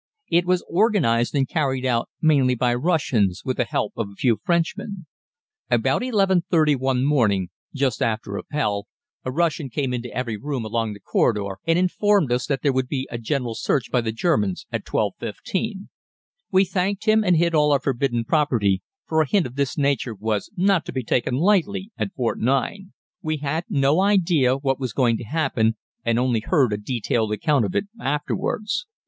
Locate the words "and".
1.35-1.47, 11.67-11.77, 17.23-17.35, 26.03-26.17